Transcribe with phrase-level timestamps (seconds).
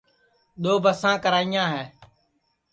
[0.61, 1.83] دؔو بساں کریاں ہے